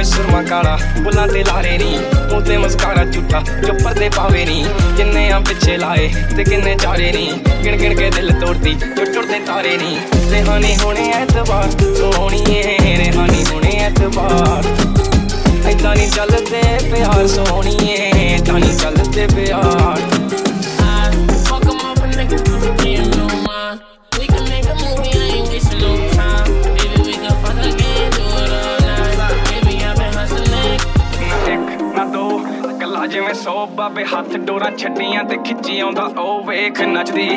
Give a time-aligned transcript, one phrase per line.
[0.00, 1.98] ਭਾਵੇਂ ਸੁਰਮਾ ਕਾਲਾ ਬੁੱਲਾਂ ਤੇ ਲਾਰੇ ਨਹੀਂ
[2.30, 4.64] ਮੂੰਹ ਤੇ ਮਸਕਾਰਾ ਝੂਠਾ, ਚੁੱਪਰ ਤੇ ਪਾਵੇ ਨਹੀਂ
[4.96, 7.32] ਕਿੰਨੇ ਆ ਪਿੱਛੇ ਲਾਏ ਤੇ ਕਿੰਨੇ ਚਾਰੇ ਨਹੀਂ
[7.64, 9.98] ਗਿਣ ਗਿਣ ਕੇ ਦਿਲ ਤੋੜਦੀ ਜੋ ਟੁੱਟਦੇ ਤਾਰੇ ਨਹੀਂ
[10.30, 12.62] ਰਹਿਾਨੀ ਹੋਣੇ ਐਤਵਾਰ ਸੋਹਣੀਏ
[12.96, 14.64] ਰਹਿਾਨੀ ਹੋਣੇ ਐਤਵਾਰ।
[15.70, 19.89] ਏਦਾਂ ਨਹੀਂ ਚੱਲਦੇ ਪਿਆਰ ਸੋਹਣੀਏ ਏਦਾਂ ਨਹੀਂ ਚੱਲਦੇ ਪਿਆਰ।
[33.00, 37.28] ਗੱਲਾਂ ਜਿਵੇਂ ਸੌ ਬਾਬੇ ਹੱਥ ਡੋਰਾ ਛੱਡੀਆਂ ਤੇ ਖਿੱਚੀ ਆਉਂਦਾ, ਉਹ ਵੇਖ ਨੱਚਦੀ।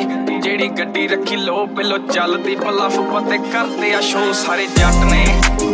[0.44, 5.24] ਜਿਹੜੀ ਗੱਡੀ ਰੱਖੀ ਲੋ ਪਿਲੋ ਚੱਲਦੀ ਬਲਫ ਪਤੇ ਕਰਦੇ ਆ ਸ਼ੋ ਸਾਰੇ ਜੱਟ ਨੇ,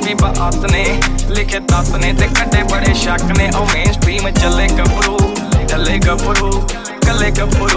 [0.05, 0.85] ਬੀਬਾ ਆਤ ਨੇ,
[1.31, 5.19] ਲਿਖੇ ਦੱਤ ਨੇ ਤੇ ਕੱਡੇ ਬੜੇ ਸ਼ੱਕ ਨੇ, ਉਹ ਮੇਨ ਸਟ੍ਰੀਮ ਚੱਲੇ ਗੱਭਰੂ
[5.69, 6.51] ਚੱਲੇ ਗੱਭਰੂ,
[7.07, 7.70] ਕੱਲੇ ਗੱਭਰੂ।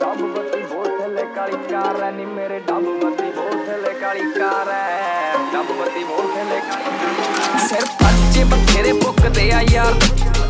[0.00, 5.72] ਡੱਬ ਬੱਤੀ ਬੋਤਲੇ ਕਾਲੀ ਕਾਰ ਐ, ਨੀ ਮੇਰੇ ਡੱਬ ਬੱਤੀ ਬੋਤਲੇ ਕਾਲੀ ਕਾਰ ਐ। ਡੱਬ
[5.78, 9.94] ਬੱਤੀ ਬੋਤਲੇ ਕਾਲੀ ਸਿਰ ਪੱਜੇ ਬਥੇਰੇ ਬੁੱਕਦੇ ਆ ਯਾਰ।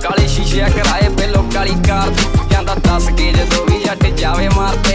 [0.02, 2.10] ਕਾਲੇ ਸ਼ੀਸ਼ੇ ਕਰਾਏ ਪਹਿਲੋ ਕਾਲੀ ਕਾਰ
[2.50, 4.91] ਜਾਂਦਾ ਦੱਸ ਕੇ ਜਦੋਂ ਵੀ ਜੱਟ ਜਾਵੇ ਮਾਰਦੇ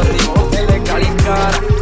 [0.00, 1.79] contigo se le